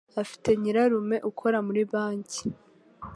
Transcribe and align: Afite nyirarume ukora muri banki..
Afite 0.21 0.49
nyirarume 0.61 1.17
ukora 1.29 1.57
muri 1.67 1.81
banki.. 1.91 2.43